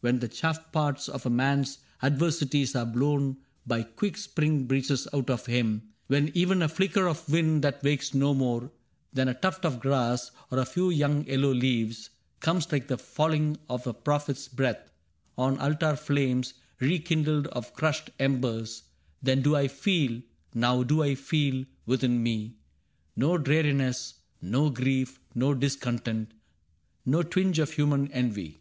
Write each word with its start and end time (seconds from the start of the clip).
When 0.00 0.20
the 0.20 0.28
chafF 0.30 0.72
parts 0.72 1.10
of 1.10 1.26
a 1.26 1.28
man's 1.28 1.76
adversities 2.02 2.74
Are 2.74 2.86
blown 2.86 3.36
by 3.66 3.82
quick 3.82 4.16
spring 4.16 4.64
breezes 4.64 5.06
out 5.12 5.28
of 5.28 5.44
him— 5.44 5.90
When 6.06 6.30
even 6.32 6.62
a 6.62 6.70
flicker 6.70 7.06
of 7.06 7.28
wind 7.28 7.62
that 7.64 7.82
wakes 7.82 8.14
no 8.14 8.32
more 8.32 8.60
I 8.60 8.60
CAPTAIN 8.60 8.70
CRAIG 8.70 9.12
21 9.12 9.12
Than 9.12 9.28
a 9.36 9.40
tuft 9.40 9.64
of 9.66 9.80
grass, 9.80 10.30
or 10.50 10.58
a 10.58 10.64
few 10.64 10.88
young 10.88 11.26
yellow 11.26 11.52
leaves, 11.52 12.08
Comes 12.40 12.72
like 12.72 12.88
the 12.88 12.96
falling 12.96 13.58
of 13.68 13.86
a 13.86 13.92
prophet's 13.92 14.48
breath 14.48 14.90
On 15.36 15.58
altar 15.58 15.96
flames 15.96 16.54
rekindled 16.80 17.48
of 17.48 17.74
crushed 17.74 18.08
embers,— 18.18 18.84
Then 19.22 19.42
do 19.42 19.54
I 19.54 19.68
feel, 19.68 20.22
now 20.54 20.82
do 20.82 21.02
I 21.02 21.14
feel, 21.14 21.66
within 21.84 22.22
me 22.22 22.56
No 23.16 23.36
dreariness, 23.36 24.14
no 24.40 24.70
grief, 24.70 25.20
no 25.34 25.52
discontent. 25.52 26.32
No 27.04 27.22
twinge 27.22 27.58
of 27.58 27.72
human 27.72 28.10
envy. 28.12 28.60